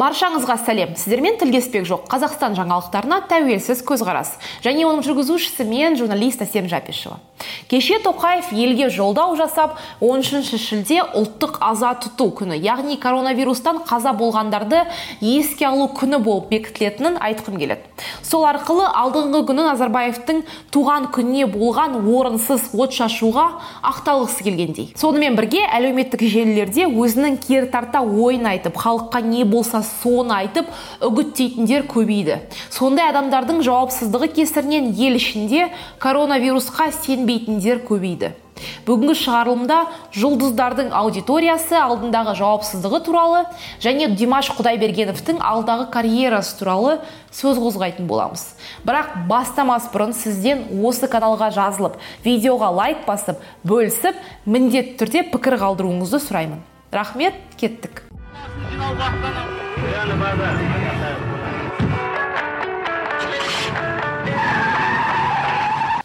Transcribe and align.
баршаңызға 0.00 0.56
сәлем. 0.64 0.94
Сіздермен 0.96 1.36
тілдеспек 1.40 1.84
жоқ. 1.88 2.06
Қазақстан 2.10 2.56
жаңалықтарына 2.56 3.20
тәуелсіз 3.28 3.82
көзқарас. 3.84 4.32
Және 4.64 4.86
оның 4.88 5.04
жүргізушісі 5.04 5.66
мен 5.68 5.98
журналист 6.00 6.40
әсем 6.46 6.70
жапишева. 6.72 7.18
Кеше 7.68 7.98
тоқаев 8.02 8.50
елге 8.52 8.88
жолдау 8.90 9.36
жасап 9.36 9.78
13 10.00 10.58
шілде 10.60 11.00
ұлттық 11.04 11.58
аза 11.64 11.92
тұту 12.00 12.28
күні 12.36 12.58
яғни 12.60 12.98
коронавирустан 13.00 13.80
қаза 13.88 14.12
болғандарды 14.16 14.82
еске 15.20 15.68
алу 15.68 15.88
күні 15.96 16.20
болып 16.20 16.50
бекітілетінін 16.50 17.16
айтқым 17.20 17.56
келеді. 17.60 17.86
Сол 18.26 18.44
арқылы 18.48 18.84
алдыңғы 18.88 19.42
күні 19.48 19.66
назарбаевтың 19.70 20.42
туған 20.74 21.08
күніне 21.14 21.48
болған 21.52 21.96
орынсыз 22.00 22.70
от 22.76 22.96
шашуға 22.96 23.46
ақталғысы 23.88 24.44
келгендей. 24.44 24.90
Сонымен 25.00 25.38
бірге 25.38 25.64
әлеуметтік 25.64 26.26
желілерде 26.26 26.88
өзінің 26.90 27.40
тарта 27.72 28.02
ойын 28.02 28.50
айтып 28.52 28.76
халыққа 28.80 29.22
не 29.24 29.44
болса 29.44 29.82
соны 30.00 30.36
айтып 30.36 30.68
үгіттейтіндер 31.04 31.88
көбейді. 31.90 32.42
Сондай 32.70 33.10
адамдардың 33.10 33.64
жауапсыздығы 33.66 34.30
кесірінен 34.38 34.92
ел 34.94 35.18
ішінде 35.18 35.70
коронавирусқа 36.02 36.92
сенбейтіндер 37.02 37.82
көбейді. 37.88 38.34
Бүгінгі 38.84 39.14
шығарылымда 39.16 39.76
жұлдыздардың 40.12 40.90
аудиториясы 40.92 41.78
алдындағы 41.80 42.34
жауапсыздығы 42.36 43.00
туралы 43.06 43.40
және 43.80 44.10
димаш 44.12 44.50
құдайбергеновтің 44.58 45.40
алдағы 45.40 45.86
карьерасы 45.94 46.58
туралы 46.58 46.98
сөз 47.32 47.56
қозғайтын 47.56 48.04
боламыз. 48.10 48.44
Бірақ 48.84 49.16
бастамас 49.30 49.88
бұрын 49.94 50.12
сізден 50.12 50.66
осы 50.84 51.08
каналға 51.08 51.48
жазылып 51.56 51.96
видеоға 52.26 52.68
лайк 52.82 53.06
басып 53.08 53.40
бөлісіп 53.64 54.20
міндетті 54.44 54.98
түрде 55.00 55.24
пікір 55.32 55.60
қалдыруыңызды 55.64 56.20
сұраймын. 56.28 56.60
Рахмет 56.92 57.40
кеттік. 57.56 58.09
Allah'tan. 58.78 59.34
Yani 59.94 60.20
bazen. 60.20 61.29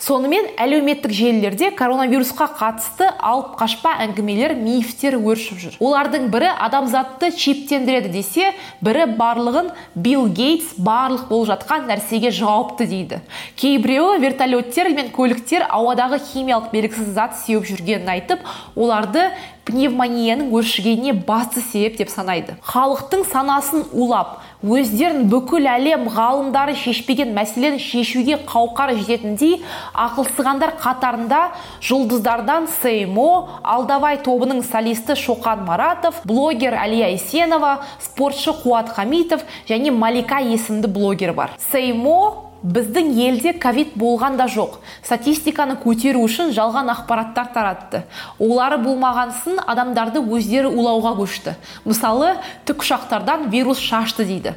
Сонымен 0.05 0.51
әлеуметтік 0.61 1.13
желілерде 1.15 1.71
коронавирусқа 1.73 2.45
қатысты 2.59 3.07
алып 3.25 3.55
қашпа 3.57 3.95
әңгімелер 4.03 4.53
мифтер 4.59 5.17
өршіп 5.17 5.61
жүр. 5.63 5.77
Олардың 5.81 6.27
бірі 6.33 6.51
адамзатты 6.67 7.31
чиптендіреді 7.33 8.11
десе 8.13 8.51
бірі 8.85 9.07
барлығын 9.17 9.71
билл 9.95 10.29
гейтс 10.29 10.75
барлық 10.77 11.25
болып 11.31 11.49
жатқан 11.55 11.89
нәрсеге 11.89 12.29
жауапты 12.29 12.85
дейді. 12.91 13.21
Кейбіреуі 13.57 14.21
вертолеттер 14.21 14.91
мен 14.93 15.09
көліктер 15.15 15.65
ауадағы 15.73 16.21
химиялық 16.29 16.69
белгісіз 16.75 17.09
зат 17.17 17.39
сеуіп 17.41 17.65
жүргенін 17.71 18.13
айтып 18.13 18.45
оларды 18.75 19.31
пневмонияның 19.65 20.51
өршігеніне 20.53 21.15
басты 21.25 21.63
себеп 21.65 21.97
деп 21.97 22.11
санайды. 22.13 22.59
Халықтың 22.69 23.25
санасын 23.31 23.87
улап 23.91 24.37
өздерін 24.65 25.27
бүкіл 25.29 25.67
әлем 25.69 26.07
ғалымдары 26.09 26.73
шешпеген 26.79 27.33
мәселені 27.35 27.77
шешуге 27.81 28.39
қауқары 28.49 28.95
жететіндей 28.97 29.59
ақылсығандар 29.93 30.73
қатарында 30.81 31.41
жұлдыздардан 31.85 32.65
сеймо 32.79 33.27
алдавай 33.61 34.17
тобының 34.25 34.63
солисті 34.65 35.17
шоқан 35.19 35.65
маратов 35.67 36.21
блогер 36.25 36.77
әлия 36.81 37.11
есенова 37.13 37.77
спортшы 37.99 38.55
қуат 38.63 38.89
хамитов 38.95 39.45
және 39.69 39.91
малика 39.91 40.41
есімді 40.41 40.87
блогер 40.87 41.33
бар. 41.33 41.53
Сеймо 41.71 42.44
біздің 42.65 43.11
елде 43.21 43.53
ковид 43.53 43.93
болған 43.99 44.37
да 44.39 44.47
жоқ. 44.49 44.79
Статистиканы 45.05 45.77
көтеру 45.81 46.23
үшін 46.25 46.51
жалған 46.55 46.89
ақпараттар 46.95 47.51
таратты. 47.53 48.03
Олары 48.39 48.79
болмағансын 48.81 49.61
адамдарды 49.61 50.23
өздері 50.23 50.71
улауға 50.71 51.13
көшті. 51.19 51.55
Мысалы 51.85 52.35
тікұшақтардан 52.65 53.49
вирус 53.53 53.81
шашты 53.83 54.25
дейді. 54.25 54.55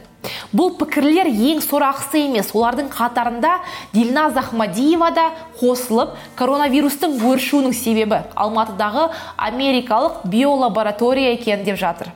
Бұл 0.53 0.73
пікірлер 0.81 1.29
ең 1.29 1.61
сорақысы 1.63 2.25
емес. 2.25 2.55
Олардың 2.57 2.89
қатарында 2.93 3.59
дильназ 3.93 4.37
ахмадиева 4.41 5.11
да 5.15 5.27
қосылып 5.61 6.17
коронавирустың 6.39 7.21
өршуінің 7.21 7.77
себебі 7.77 8.23
алматыдағы 8.35 9.11
америкалық 9.37 10.25
биолаборатория 10.25 11.37
екен 11.37 11.65
деп 11.65 11.79
жатыр. 11.79 12.11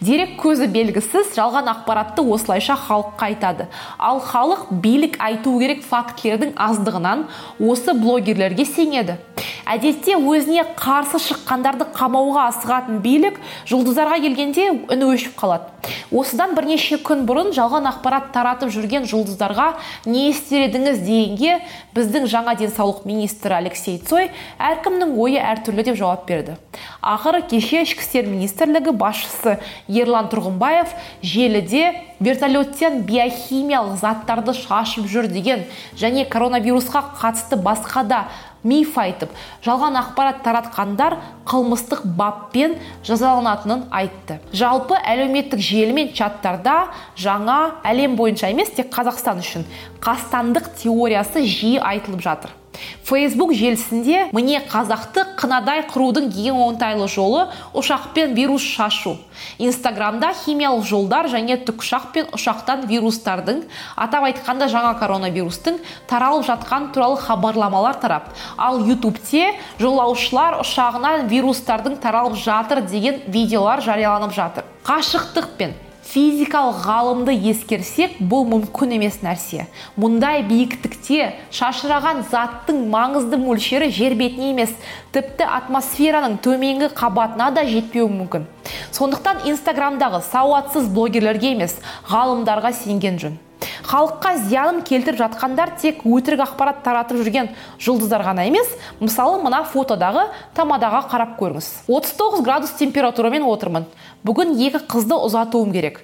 Дерек 0.00 0.36
көзі 0.40 0.68
белгісіз 0.72 1.34
жалған 1.36 1.70
ақпаратты 1.72 2.22
осылайша 2.22 2.76
халыққа 2.78 3.30
айтады. 3.30 3.68
Ал 3.98 4.20
халық 4.20 4.70
билік 4.70 5.18
айту 5.18 5.58
керек 5.58 5.84
фактілердің 5.86 6.54
аздығынан 6.56 7.26
осы 7.58 7.94
блогерлерге 7.94 8.64
сенеді. 8.64 9.18
Әдетте 9.64 10.18
өзіне 10.18 10.66
қарсы 10.76 11.18
шыққандарды 11.24 11.86
қамауға 11.96 12.50
асығатын 12.50 12.98
билік 13.04 13.38
жұлдыздарға 13.70 14.18
келгенде 14.20 14.66
үні 14.92 15.08
өшіп 15.14 15.38
қалады. 15.40 15.70
Осыдан 16.12 16.52
бірнеше 16.56 16.98
күн 17.00 17.24
бұрын 17.28 17.50
жалған 17.56 17.88
ақпарат 17.88 18.28
таратып 18.34 18.72
жүрген 18.74 19.08
жұлдыздарға 19.08 19.70
не 20.04 20.28
істер 20.30 20.66
едіңіз 20.68 21.00
дегенге 21.04 21.56
біздің 21.96 22.28
жаңа 22.28 22.54
денсаулық 22.60 23.06
министрі 23.08 23.56
алексей 23.56 23.98
цой 23.98 24.30
әркімнің 24.60 25.16
ойы 25.16 25.40
әртүрлі 25.40 25.84
деп 25.88 25.98
жауап 26.00 26.28
берді. 26.28 26.58
Ақыры 27.00 27.42
кеше 27.48 27.82
ішкі 27.84 28.04
істер 28.04 28.28
министрлігі 28.28 28.92
басшысы 28.96 29.58
ерлан 29.88 30.30
тұрғынбаев 30.32 30.94
желіде 31.22 31.92
вертолеттен 32.20 33.02
биохимиялық 33.08 34.00
заттарды 34.00 34.54
шашып 34.56 35.06
жүр 35.10 35.28
деген 35.28 35.64
және 35.98 36.26
коронавирусқа 36.28 37.04
қатысты 37.20 37.60
басқа 37.60 38.04
да 38.08 38.24
миф 38.64 38.96
айтып 38.98 39.30
жалған 39.64 39.98
ақпарат 40.00 40.40
таратқандар 40.44 41.18
қылмыстық 41.46 42.04
баппен 42.16 42.78
жазаланатынын 43.04 43.86
айтты. 43.92 44.40
Жалпы 44.52 44.96
әлеуметтік 44.96 45.60
желі 45.60 45.92
мен 45.92 46.12
чаттарда 46.16 46.88
жаңа 47.16 47.76
әлем 47.84 48.16
бойынша 48.16 48.50
емес 48.54 48.72
тек 48.72 48.90
қазақстан 48.94 49.44
үшін. 49.44 49.68
Қастандық 50.00 50.72
теориясы 50.80 51.44
жиі 51.44 51.80
айтылып 51.84 52.24
жатыр. 52.24 52.56
Фейсбук 53.04 53.52
желісінде 53.54 54.30
міне 54.32 54.62
қазақты 54.70 55.24
қынадай 55.38 55.84
қырудың 55.90 56.30
ең 56.32 56.58
оңтайлы 56.64 57.08
жолы 57.08 57.46
ұшақпен 57.76 58.34
вирус 58.34 58.64
шашу. 58.64 59.16
Инстаграмда 59.58 60.32
химиялық 60.44 60.86
жолдар 60.88 61.28
және 61.30 61.58
тікұшақ 61.66 62.10
пен 62.14 62.32
ұшақтан 62.34 62.86
вирустардың 62.90 63.62
атап 63.96 64.28
айтқанда 64.30 64.70
жаңа 64.72 64.94
коронавирустың 64.98 65.78
таралып 66.10 66.46
жатқан 66.48 66.90
туралы 66.94 67.20
хабарламалар 67.20 68.00
тарап. 68.00 68.32
Ал 68.56 68.80
ютубте 68.82 69.52
жолаушылар 69.78 70.60
ұшағынан 70.64 71.28
вирустардың 71.30 72.00
таралып 72.02 72.38
жатыр 72.40 72.82
деген 72.82 73.22
видеолар 73.28 73.82
жарияланып 73.82 74.34
жатыр. 74.34 74.64
Қашықтықпен 74.84 75.83
физикалық 76.04 76.82
ғалымды 76.84 77.34
ескерсек 77.50 78.18
бұл 78.20 78.44
мүмкін 78.50 78.96
емес 78.98 79.20
нәрсе. 79.24 79.66
Мұндай 80.00 80.42
биіктікте 80.48 81.30
шашыраған 81.54 82.24
заттың 82.30 82.84
маңызды 82.92 83.38
мөлшері 83.40 83.90
жер 83.94 84.16
бетіне 84.18 84.52
емес 84.52 84.74
тіпті 85.14 85.48
атмосфераның 85.60 86.38
төменгі 86.44 86.90
қабатына 86.98 87.50
да 87.56 87.64
жетпеуі 87.68 88.12
мүмкін. 88.20 88.46
Сондықтан 88.94 89.46
инстаграмдағы 89.48 90.22
сауатсыз 90.28 90.90
блогерлерге 90.92 91.54
емес 91.56 91.78
ғалымдарға 92.10 92.74
сенген 92.84 93.18
жөн. 93.22 93.40
Халыққа 93.84 94.32
зиянын 94.46 94.80
келтіріп 94.86 95.18
жатқандар 95.20 95.74
тек 95.80 96.02
өтірік 96.08 96.42
ақпарат 96.46 96.80
таратып 96.84 97.20
жүрген 97.20 97.50
жұлдыздар 97.84 98.24
ғана 98.24 98.46
емес 98.48 98.70
мысалы 99.00 99.42
мына 99.44 99.62
фотодағы 99.68 100.26
тамадаға 100.56 101.04
қарап 101.12 101.36
көріңіз. 101.38 101.68
39 101.88 102.44
градус 102.46 102.72
температурамен 102.80 103.44
отырмын. 103.44 103.86
Бүгін 104.24 104.56
екі 104.56 104.80
қызды 104.88 105.18
ұзатуым 105.28 105.72
керек. 105.76 106.00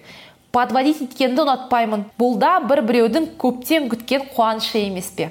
Подводить 0.53 1.01
еткенді 1.07 1.47
ұнатпаймын. 1.47 2.09
Бұл 2.21 2.37
да 2.43 2.59
бір 2.61 2.85
біреудің 2.85 3.33
көптен 3.41 3.89
күткен 3.93 4.29
қуанышы 4.35 4.85
емес 4.85 5.13
пе? 5.17 5.31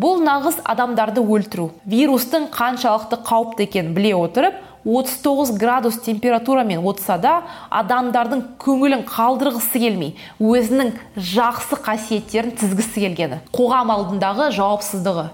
Бұл 0.00 0.22
нағыз 0.24 0.62
адамдарды 0.64 1.20
өлтіру 1.20 1.70
вирустың 1.84 2.46
қаншалықты 2.54 3.18
қауіпті 3.26 3.66
екенін 3.66 3.92
біле 3.96 4.14
отырып 4.16 4.56
39 4.84 5.56
градус 5.58 5.98
температурамен 6.04 6.84
отырса 6.86 7.18
да 7.20 7.34
адамдардың 7.70 8.46
көңілін 8.62 9.04
қалдырғысы 9.08 9.82
келмей 9.82 10.14
өзінің 10.40 10.94
жақсы 11.16 11.80
қасиеттерін 11.84 12.56
тізгісі 12.60 13.04
келгені 13.04 13.42
қоғам 13.52 13.92
алдындағы 13.96 14.50
жауапсыздығы. 14.56 15.30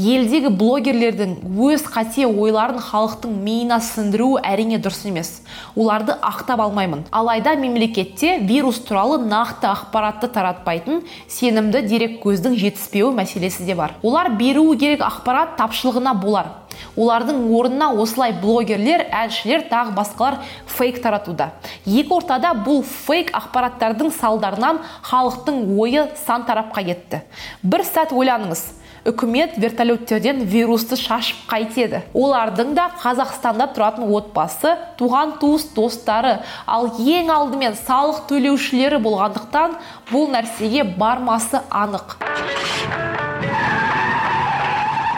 Елдегі 0.00 0.50
блогерлердің 0.56 1.34
өз 1.66 1.84
қате 1.86 2.24
ойларын 2.26 2.80
халықтың 2.82 3.34
миына 3.44 3.78
сіңдіруі 3.84 4.40
әрине 4.46 4.80
дұрыс 4.82 5.04
емес. 5.06 5.32
Оларды 5.76 6.16
ақтап 6.16 6.62
алмаймын. 6.64 7.04
Алайда 7.10 7.54
мемлекетте 7.60 8.38
вирус 8.38 8.80
туралы 8.86 9.20
нақты 9.22 9.68
ақпаратты 9.70 10.30
таратпайтын 10.32 11.04
сенімді 11.28 11.84
дерек 11.86 12.18
көздің 12.24 12.56
жетіспеуі 12.58 13.14
мәселесі 13.20 13.68
де 13.68 13.76
бар. 13.78 13.94
Олар 14.02 14.32
беруі 14.40 14.78
керек 14.80 15.04
ақпарат 15.06 15.54
тапшылығына 15.60 16.16
болар. 16.22 16.59
Олардың 16.96 17.44
орнына 17.56 17.90
осылай 18.02 18.34
блогерлер 18.42 19.06
әншілер 19.10 19.66
тағы 19.70 19.94
басқалар 19.96 20.40
фейк 20.66 21.02
таратуда. 21.02 21.52
Екі 21.86 22.16
ортада 22.16 22.52
бұл 22.56 22.82
фейк 22.82 23.32
ақпараттардың 23.36 24.12
салдарынан 24.16 24.82
халықтың 25.06 25.64
ойы 25.78 26.08
сан 26.26 26.44
тарапқа 26.48 26.84
кетті. 26.86 27.24
Бір 27.62 27.86
сәт 27.86 28.14
ойланыңыз 28.16 28.66
үкімет 29.04 29.56
вертолеттерден 29.56 30.42
вирусты 30.44 30.96
шашып 31.00 31.46
қайтеді. 31.48 32.02
Олардың 32.12 32.74
да 32.76 32.90
қазақстанда 33.00 33.70
тұратын 33.74 34.10
отбасы 34.12 34.74
туған 35.00 35.38
туыс 35.40 35.70
достары 35.76 36.38
ал 36.66 36.90
ең 37.00 37.32
алдымен 37.32 37.78
салық 37.80 38.26
төлеушілері 38.30 39.00
болғандықтан 39.00 39.78
бұл 40.12 40.28
нәрсеге 40.34 40.84
бармасы 40.84 41.62
анық. 41.70 42.18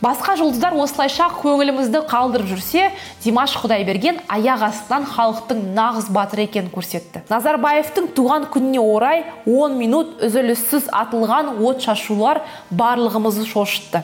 Басқа 0.03 0.35
жұлдыздар 0.41 0.75
осылайша 0.83 1.29
көңілімізді 1.39 2.01
қалдырып 2.11 2.49
жүрсе 2.51 2.89
димаш 3.23 3.55
құдайберген 3.63 4.19
аяқ 4.27 4.65
астынан 4.67 5.07
халықтың 5.07 5.61
нағыз 5.77 6.09
батыр 6.11 6.43
екенін 6.49 6.73
көрсетті. 6.75 7.23
Назарбаевтың 7.31 8.11
туған 8.17 8.49
күніне 8.51 8.83
орай 8.83 9.23
10 9.47 9.79
минут 9.79 10.19
үзіліссіз 10.27 10.91
атылған 10.91 11.55
от 11.63 11.87
шашулар 11.87 12.43
барлығымызды 12.75 13.47
шошытты. 13.47 14.03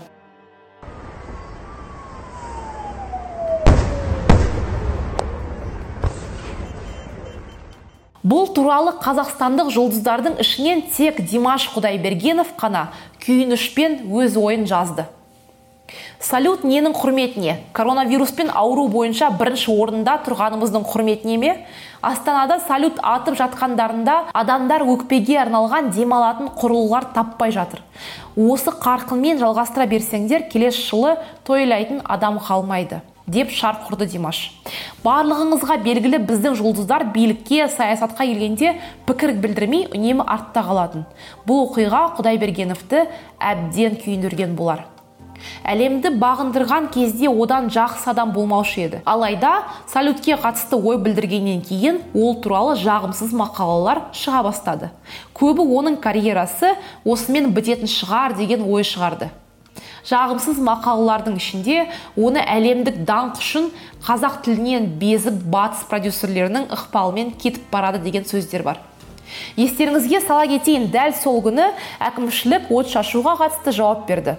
Бұл 8.29 8.51
туралы 8.55 8.93
қазақстандық 9.03 9.71
жұлдыздардың 9.75 10.39
ішінен 10.43 10.83
тек 10.95 11.23
димаш 11.27 11.71
құдайбергенов 11.73 12.55
қана 12.61 12.91
күйінішпен 13.25 14.05
өз 14.13 14.37
ойын 14.39 14.67
жазды. 14.69 15.09
Салют 16.21 16.65
ненің 16.65 16.95
құрметіне. 16.99 17.57
Коронавируспен 17.73 18.51
ауру 18.51 18.89
бойынша 18.91 19.31
бірінші 19.39 19.71
орында 19.71 20.17
тұрғанымыздың 20.27 20.87
құрметіне 20.91 21.37
ме? 21.39 21.53
Астанада 22.03 22.59
салют 22.67 22.99
атып 23.03 23.39
жатқандарында 23.39 24.17
адамдар 24.35 24.83
өкпеге 24.87 25.39
арналған 25.45 25.93
демалатын 25.95 26.51
құрылғылар 26.59 27.13
таппай 27.15 27.55
жатыр. 27.55 27.85
Осы 28.37 28.75
қарқынмен 28.75 29.39
жалғастыра 29.43 29.87
берсеңдер 29.91 30.49
келесі 30.51 30.83
жылы 30.91 31.15
тойлайтын 31.47 32.03
адам 32.05 32.43
қалмайды 32.43 33.01
деп 33.29 33.51
шарт 33.53 33.85
құрды 33.87 34.09
димаш. 34.09 34.49
Барлығыңызға 35.05 35.79
белгілі 35.85 36.23
біздің 36.25 36.55
жұлдыздар 36.59 37.11
билікке 37.13 37.67
саясатқа 37.69 38.25
келгенде 38.25 38.79
пікір 39.07 39.35
білдірмей 39.43 39.85
үнемі 39.93 40.25
артта 40.25 40.65
қалатын. 40.65 41.05
Бұл 41.45 41.67
оқиға 41.69 42.07
құдайбергеновті 42.17 43.05
әбден 43.39 44.01
күйіндірген 44.01 44.57
болар. 44.57 44.87
Әлемді 45.65 46.13
бағындырған 46.19 46.91
кезде 46.95 47.29
одан 47.29 47.69
жақсы 47.73 48.11
адам 48.11 48.33
болмаушы 48.33 48.81
еді. 48.85 49.03
Алайда 49.05 49.65
салютке 49.87 50.37
қатысты 50.37 50.77
ой 50.77 50.99
білдіргеннен 50.99 51.61
кейін 51.67 52.01
ол 52.15 52.39
туралы 52.43 52.77
жағымсыз 52.81 53.35
мақалалар 53.37 54.09
шыға 54.13 54.45
бастады. 54.47 54.91
Көбі 55.35 55.67
оның 55.67 56.01
карьерасы 56.03 56.75
осымен 57.05 57.53
бітетін 57.55 57.91
шығар 57.91 58.37
деген 58.39 58.65
ой 58.67 58.87
шығарды. 58.87 59.31
Жағымсыз 60.09 60.59
мақалалардың 60.65 61.37
ішінде 61.37 61.89
оны 62.17 62.41
әлемдік 62.41 63.03
даңқ 63.07 63.43
үшін 63.43 63.67
қазақ 64.07 64.41
тілінен 64.47 64.87
безіп 65.01 65.43
батыс 65.53 65.85
продюсерлерінің 65.91 66.71
ықпалымен 66.73 67.35
кетіп 67.37 67.69
барады 67.73 68.01
деген 68.01 68.25
сөздер 68.25 68.65
бар. 68.65 68.81
Естеріңізге 69.57 70.21
сала 70.25 70.47
кетейін 70.51 70.89
дәл 70.93 71.13
сол 71.19 71.43
күні 71.45 71.67
әкімшілік 72.05 72.71
от 72.75 72.91
шашуға 72.93 73.35
қатысты 73.41 73.75
жауап 73.77 74.07
берді. 74.09 74.37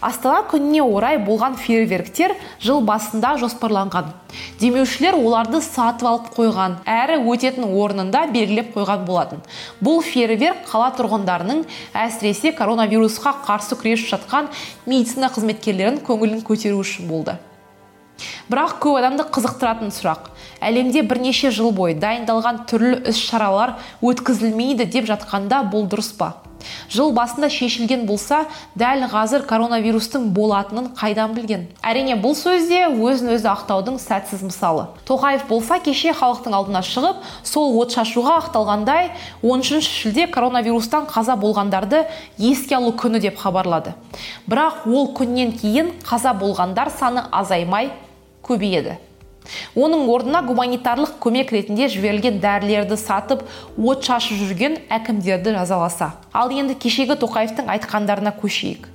Астана 0.00 0.42
күніне 0.50 0.82
орай 0.84 1.18
болған 1.22 1.56
фейерверктер 1.60 2.34
жыл 2.60 2.82
басында 2.86 3.36
жоспарланған. 3.40 4.12
Демеушілер 4.60 5.16
оларды 5.16 5.62
сатып 5.64 6.06
алып 6.10 6.28
қойған 6.36 6.78
әрі 6.84 7.18
өтетін 7.24 7.66
орнында 7.70 8.26
белгілеп 8.34 8.74
қойған 8.76 9.06
болатын. 9.08 9.42
Бұл 9.80 10.02
фейерверк 10.04 10.66
қала 10.68 10.92
тұрғындарының 10.98 11.64
әсіресе 11.96 12.52
коронавирусқа 12.56 13.34
қарсы 13.46 13.78
күресіп 13.80 14.12
жатқан 14.14 14.52
медицина 14.86 15.32
қызметкерлерінің 15.32 16.02
көңілін 16.06 16.44
көтеру 16.46 16.82
үшін 16.84 17.08
болды. 17.08 17.38
Бірақ 18.50 18.78
көп 18.80 19.00
адамды 19.00 19.26
қызықтыратын 19.28 19.90
сұрақ. 19.92 20.30
Әлемде 20.66 21.04
бірнеше 21.06 21.52
жыл 21.54 21.70
бойы 21.76 21.94
дайындалған 22.02 22.64
түрлі 22.70 23.04
іс 23.12 23.20
шаралар 23.28 23.76
өткізілмейді 24.02 24.88
деп 24.90 25.06
жатқанда 25.12 25.62
бұл 25.70 25.86
дұрыс 25.90 26.12
па? 26.18 26.34
Жыл 26.90 27.12
басында 27.14 27.48
шешілген 27.52 28.06
болса 28.08 28.44
дәл 28.78 29.04
қазір 29.10 29.44
коронавирустың 29.46 30.30
болатынын 30.34 30.88
қайдан 30.98 31.34
білген? 31.36 31.66
Әрине 31.84 32.16
бұл 32.22 32.34
сөзде 32.38 32.86
өзін 32.90 33.34
өзі 33.36 33.50
ақтаудың 33.52 33.98
сәтсіз 34.02 34.42
мысалы. 34.46 34.88
Тоқаев 35.06 35.46
болса 35.48 35.78
кеше 35.84 36.14
халықтың 36.16 36.56
алдына 36.56 36.82
шығып 36.86 37.22
сол 37.46 37.76
от 37.82 37.94
шашуға 37.96 38.38
ақталғандай 38.42 39.10
13 39.42 39.86
шілде 39.86 40.26
коронавирустан 40.32 41.06
қаза 41.10 41.36
болғандарды 41.38 42.06
еске 42.38 42.78
алу 42.80 42.94
күні 42.96 43.20
деп 43.22 43.38
хабарлады. 43.42 43.94
Бірақ 44.48 44.86
ол 44.86 45.12
күннен 45.16 45.54
кейін 45.60 45.92
қаза 46.06 46.34
болғандар 46.38 46.90
саны 46.98 47.26
азаймай 47.30 47.92
көбейеді. 48.46 48.98
Оның 49.76 50.06
орнына 50.10 50.42
гуманитарлық 50.46 51.16
көмек 51.22 51.52
ретінде 51.54 51.88
жіберілген 51.92 52.40
дәрілерді 52.42 52.98
сатып 53.00 53.44
от 53.76 54.04
шашып 54.04 54.38
жүрген 54.42 54.78
әкімдерді 54.90 55.56
жазаласа. 55.56 56.12
Ал 56.32 56.50
енді 56.50 56.74
кешегі 56.74 57.18
тоқаевтың 57.20 57.70
айтқандарына 57.76 58.34
көшейік. 58.40 58.88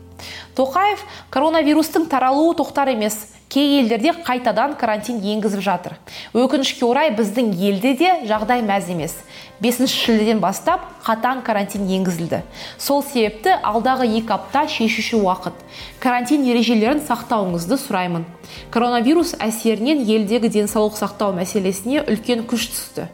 Тоқаев 0.55 1.05
коронавирустың 1.33 2.07
таралуы 2.11 2.55
тоқтар 2.59 2.91
емес. 2.93 3.40
Кей 3.51 3.81
елдерде 3.81 4.13
қайтадан 4.15 4.77
карантин 4.79 5.19
енгізіп 5.19 5.59
жатыр. 5.59 5.97
Өкінішке 6.31 6.85
орай 6.87 7.11
біздің 7.11 7.51
елде 7.51 7.91
де 7.99 8.11
жағдай 8.29 8.63
мәз 8.63 8.87
емес. 8.93 9.17
Бесінші 9.59 9.97
шілдеден 10.05 10.39
бастап 10.39 10.85
қатаң 11.03 11.41
карантин 11.43 11.83
енгізілді. 11.83 12.39
Сол 12.79 13.03
себепті 13.03 13.57
алдағы 13.59 14.07
екі 14.07 14.31
апта 14.37 14.63
шешуші 14.71 15.19
уақыт. 15.19 15.57
Карантин 15.99 16.47
ережелерін 16.47 17.03
сақтауыңызды 17.03 17.75
сұраймын. 17.81 18.23
Коронавирус 18.71 19.35
әсерінен 19.35 20.05
елдегі 20.07 20.47
денсаулық 20.47 20.95
сақтау 20.95 21.35
мәселесіне 21.35 22.05
үлкен 22.07 22.47
күш 22.47 22.69
түсті. 22.71 23.09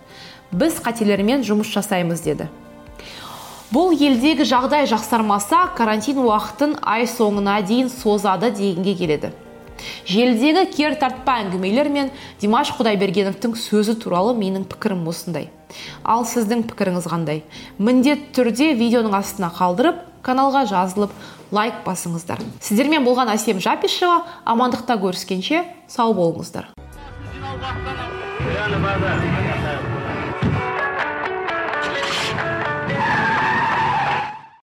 Біз 0.54 0.78
қателермен 0.86 1.42
жұмыс 1.44 1.74
жасаймыз 1.74 2.22
деді. 2.22 2.52
Бұл 3.74 3.92
елдегі 3.98 4.46
жағдай 4.48 4.86
жақсармаса 4.88 5.66
карантин 5.76 6.22
уақытын 6.24 6.78
ай 6.88 7.10
соңына 7.10 7.58
дейін 7.68 7.90
созады 7.92 8.54
дегенге 8.54 8.96
келеді. 8.96 9.34
Желідегі 10.08 10.66
кер 10.72 10.96
тартпа 11.00 11.42
әңгімелер 11.44 11.90
мен 11.92 12.12
димаш 12.42 12.72
құдайбергеновтың 12.78 13.56
сөзі 13.60 13.98
туралы 14.00 14.34
менің 14.40 14.64
пікірім 14.72 15.04
осындай 15.12 15.50
ал 16.08 16.24
сіздің 16.28 16.64
пікіріңіз 16.70 17.10
қандай 17.12 17.44
міндетті 17.78 18.32
түрде 18.40 18.72
видеоның 18.80 19.18
астына 19.20 19.52
қалдырып 19.58 20.00
каналға 20.24 20.64
жазылып 20.72 21.12
лайк 21.52 21.84
басыңыздар 21.86 22.40
сіздермен 22.64 23.04
болған 23.08 23.34
әсем 23.36 23.60
жапишева 23.64 24.24
амандықта 24.48 24.96
көріскенше 25.04 25.66
сау 25.92 26.16
болыңыздар 26.16 26.72